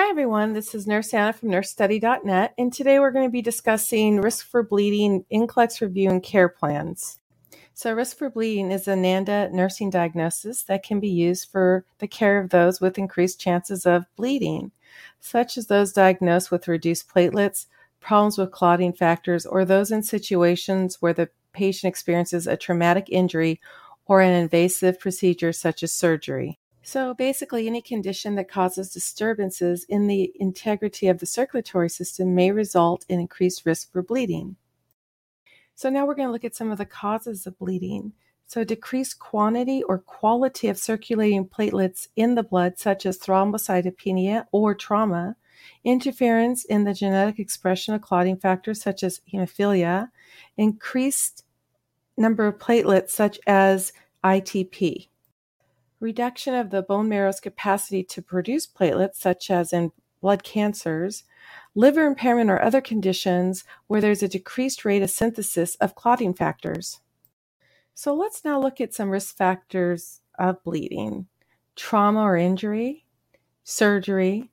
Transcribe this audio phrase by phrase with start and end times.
[0.00, 0.52] Hi, everyone.
[0.52, 4.62] This is Nurse Anna from nursestudy.net, and today we're going to be discussing risk for
[4.62, 7.18] bleeding, NCLEX review, and care plans.
[7.74, 12.06] So, risk for bleeding is a NANDA nursing diagnosis that can be used for the
[12.06, 14.70] care of those with increased chances of bleeding,
[15.18, 17.66] such as those diagnosed with reduced platelets,
[17.98, 23.60] problems with clotting factors, or those in situations where the patient experiences a traumatic injury
[24.06, 26.56] or an invasive procedure such as surgery.
[26.82, 32.50] So basically, any condition that causes disturbances in the integrity of the circulatory system may
[32.50, 34.56] result in increased risk for bleeding.
[35.74, 38.12] So now we're going to look at some of the causes of bleeding.
[38.46, 44.74] So decreased quantity or quality of circulating platelets in the blood, such as thrombocytopenia or
[44.74, 45.36] trauma,
[45.84, 50.08] interference in the genetic expression of clotting factors such as hemophilia,
[50.56, 51.44] increased
[52.16, 53.92] number of platelets such as
[54.24, 55.08] ITP.
[56.00, 61.24] Reduction of the bone marrow's capacity to produce platelets, such as in blood cancers,
[61.74, 67.00] liver impairment, or other conditions where there's a decreased rate of synthesis of clotting factors.
[67.94, 71.26] So let's now look at some risk factors of bleeding
[71.74, 73.06] trauma or injury,
[73.62, 74.50] surgery,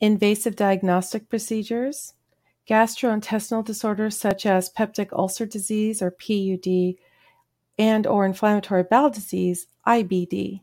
[0.00, 2.14] invasive diagnostic procedures,
[2.68, 6.94] gastrointestinal disorders such as peptic ulcer disease or PUD,
[7.78, 10.62] and or inflammatory bowel disease, IBD.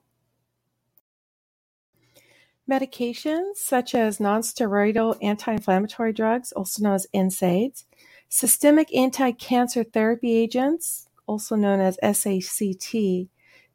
[2.69, 7.83] Medications such as nonsteroidal anti-inflammatory drugs, also known as NSAIDs,
[8.27, 13.29] systemic anti-cancer therapy agents, also known as SACT,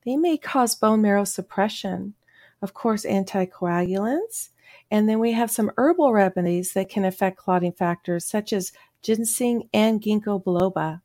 [0.05, 2.15] they may cause bone marrow suppression.
[2.63, 4.51] Of course, anticoagulants,
[4.91, 9.69] and then we have some herbal remedies that can affect clotting factors such as ginseng
[9.73, 11.01] and ginkgo biloba.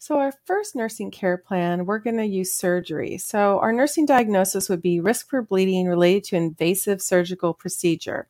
[0.00, 3.18] So, our first nursing care plan, we're going to use surgery.
[3.18, 8.28] So, our nursing diagnosis would be risk for bleeding related to invasive surgical procedure.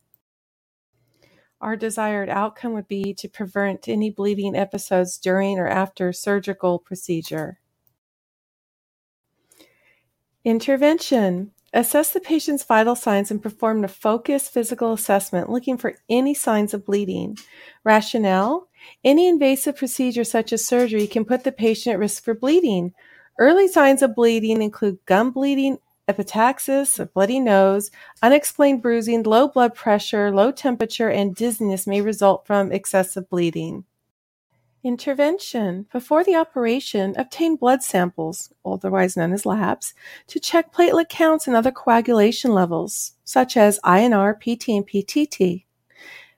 [1.61, 7.59] Our desired outcome would be to prevent any bleeding episodes during or after surgical procedure.
[10.45, 11.51] Intervention.
[11.75, 16.73] Assess the patient's vital signs and perform a focused physical assessment looking for any signs
[16.73, 17.37] of bleeding.
[17.85, 18.68] Rationale
[19.05, 22.93] Any invasive procedure, such as surgery, can put the patient at risk for bleeding.
[23.39, 25.79] Early signs of bleeding include gum bleeding,
[26.09, 27.91] epistaxis, a bloody nose,
[28.23, 33.85] unexplained bruising, low blood pressure, low temperature, and dizziness may result from excessive bleeding.
[34.85, 35.87] Intervention.
[35.93, 39.93] Before the operation, obtain blood samples, otherwise known as labs,
[40.29, 45.65] to check platelet counts and other coagulation levels, such as INR, PT, and PTT.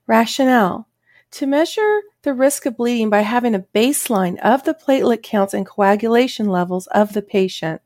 [0.07, 0.89] Rationale.
[1.33, 5.65] To measure the risk of bleeding by having a baseline of the platelet counts and
[5.65, 7.81] coagulation levels of the patient.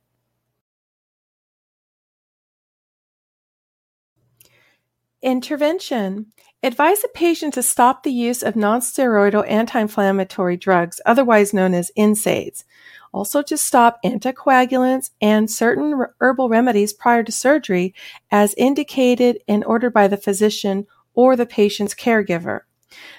[5.23, 6.27] Intervention.
[6.63, 12.65] Advise the patient to stop the use of nonsteroidal anti-inflammatory drugs, otherwise known as NSAIDs.
[13.13, 17.95] Also to stop anticoagulants and certain herbal remedies prior to surgery
[18.31, 22.61] as indicated and ordered by the physician or the patient's caregiver.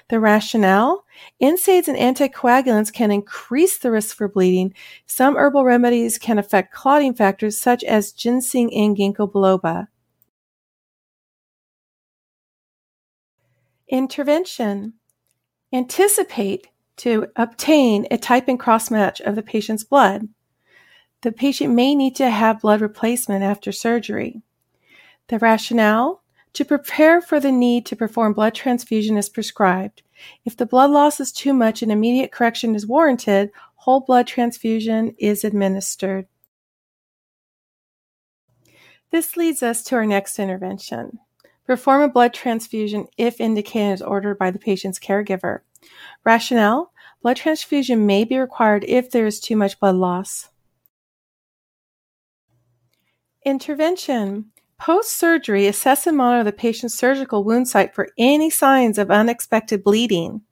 [0.08, 1.04] The rationale
[1.42, 4.74] NSAIDs and anticoagulants can increase the risk for bleeding.
[5.06, 9.88] Some herbal remedies can affect clotting factors such as ginseng and ginkgo biloba.
[13.88, 14.94] Intervention.
[15.72, 20.28] Anticipate to obtain a type and cross match of the patient's blood.
[21.22, 24.42] The patient may need to have blood replacement after surgery.
[25.28, 26.22] The rationale
[26.56, 30.02] to prepare for the need to perform blood transfusion is prescribed.
[30.46, 35.14] If the blood loss is too much and immediate correction is warranted, whole blood transfusion
[35.18, 36.26] is administered.
[39.10, 41.18] This leads us to our next intervention.
[41.66, 45.60] Perform a blood transfusion if indicated as ordered by the patient's caregiver.
[46.24, 46.90] Rationale
[47.20, 50.48] Blood transfusion may be required if there is too much blood loss.
[53.44, 59.10] Intervention Post surgery, assess and monitor the patient's surgical wound site for any signs of
[59.10, 60.42] unexpected bleeding.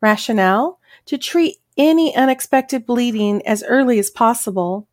[0.00, 4.86] Rationale To treat any unexpected bleeding as early as possible.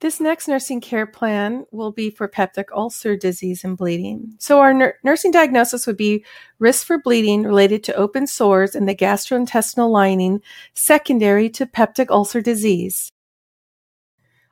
[0.00, 4.34] This next nursing care plan will be for peptic ulcer disease and bleeding.
[4.38, 6.24] So, our nur- nursing diagnosis would be
[6.58, 10.42] risk for bleeding related to open sores in the gastrointestinal lining
[10.74, 13.10] secondary to peptic ulcer disease.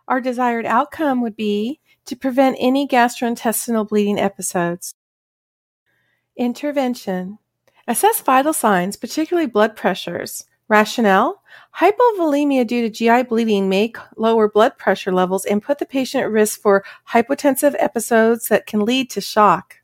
[0.09, 4.95] Our desired outcome would be to prevent any gastrointestinal bleeding episodes.
[6.37, 7.39] Intervention
[7.87, 11.43] Assess vital signs, particularly blood pressures, Rationale
[11.79, 16.31] Hypovolemia due to GI bleeding may lower blood pressure levels and put the patient at
[16.31, 19.77] risk for hypotensive episodes that can lead to shock.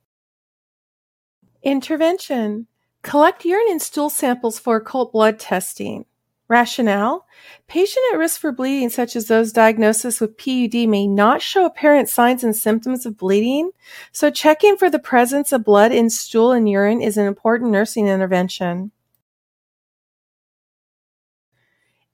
[1.62, 2.66] Intervention
[3.02, 6.04] Collect urine and stool samples for occult blood testing.
[6.50, 7.26] Rationale.
[7.68, 12.08] Patient at risk for bleeding, such as those diagnosed with PUD, may not show apparent
[12.08, 13.70] signs and symptoms of bleeding,
[14.10, 18.08] so checking for the presence of blood in stool and urine is an important nursing
[18.08, 18.90] intervention.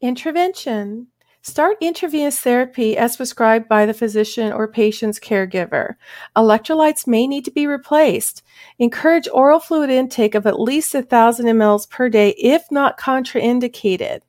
[0.02, 1.06] Intervention
[1.48, 5.94] Start intravenous therapy as prescribed by the physician or patient's caregiver.
[6.36, 8.42] Electrolytes may need to be replaced.
[8.80, 14.22] Encourage oral fluid intake of at least 1,000 mLs per day if not contraindicated.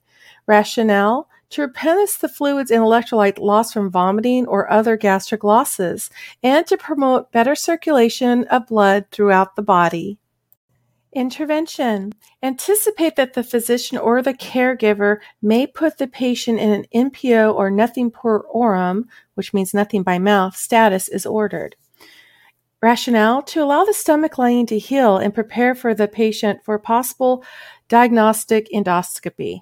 [0.45, 6.11] Rationale to replenish the fluids and electrolyte loss from vomiting or other gastric losses,
[6.43, 10.19] and to promote better circulation of blood throughout the body.
[11.17, 12.13] Intervention.
[12.43, 17.71] Anticipate that the physician or the caregiver may put the patient in an NPO or
[17.71, 21.75] nothing per orum, which means nothing by mouth, status is ordered.
[22.83, 27.43] Rationale to allow the stomach lining to heal and prepare for the patient for possible
[27.89, 29.61] diagnostic endoscopy.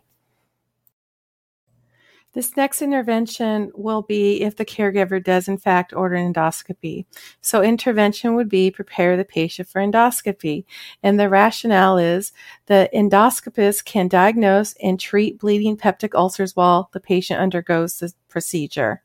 [2.36, 7.06] This next intervention will be if the caregiver does in fact order an endoscopy.
[7.40, 10.66] So intervention would be prepare the patient for endoscopy.
[11.02, 12.34] And the rationale is
[12.66, 19.02] the endoscopist can diagnose and treat bleeding peptic ulcers while the patient undergoes the procedure.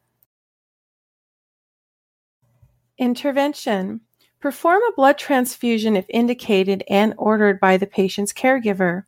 [2.98, 4.00] Intervention.
[4.40, 9.04] Perform a blood transfusion if indicated and ordered by the patient's caregiver.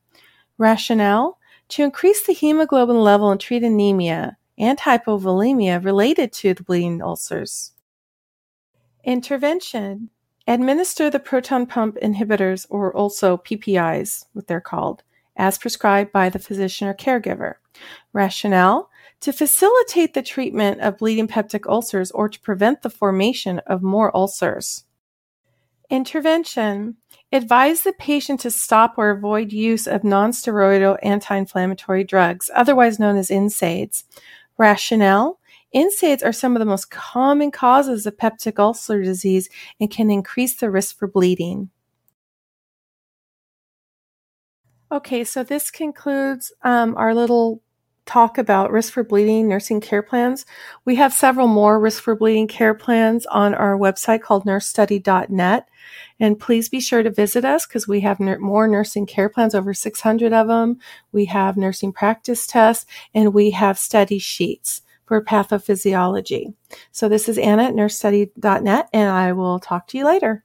[0.59, 1.39] Rationale
[1.73, 7.73] to increase the hemoglobin level and treat anemia and hypovolemia related to the bleeding ulcers.
[9.05, 10.11] Intervention.
[10.47, 15.03] Administer the proton pump inhibitors, or also PPIs, what they're called,
[15.37, 17.55] as prescribed by the physician or caregiver.
[18.13, 18.91] Rationale
[19.21, 24.15] to facilitate the treatment of bleeding peptic ulcers or to prevent the formation of more
[24.15, 24.85] ulcers.
[25.93, 26.97] Intervention
[27.33, 33.29] Advise the patient to stop or avoid use of nonsteroidal anti-inflammatory drugs, otherwise known as
[33.29, 34.05] NSAIDs.
[34.57, 35.39] Rationale
[35.75, 40.57] NSAIDs are some of the most common causes of peptic ulcer disease and can increase
[40.57, 41.69] the risk for bleeding.
[44.91, 47.62] Okay, so this concludes um, our little
[48.07, 50.45] talk about risk for bleeding nursing care plans.
[50.85, 55.69] We have several more risk for bleeding care plans on our website called nursestudy.net.
[56.21, 59.75] And please be sure to visit us because we have more nursing care plans, over
[59.75, 60.79] 600 of them.
[61.13, 66.55] We have nursing practice tests and we have study sheets for pathophysiology.
[66.91, 70.45] So this is Anna at nursestudy.net and I will talk to you later.